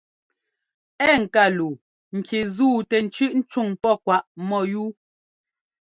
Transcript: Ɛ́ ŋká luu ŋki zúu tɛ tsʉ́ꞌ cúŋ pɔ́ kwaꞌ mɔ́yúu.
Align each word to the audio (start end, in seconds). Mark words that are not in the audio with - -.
Ɛ́ 1.07 1.13
ŋká 1.21 1.43
luu 1.57 1.73
ŋki 2.17 2.39
zúu 2.55 2.77
tɛ 2.89 2.97
tsʉ́ꞌ 3.13 3.41
cúŋ 3.51 3.67
pɔ́ 3.81 3.95
kwaꞌ 4.03 4.27
mɔ́yúu. 4.47 4.89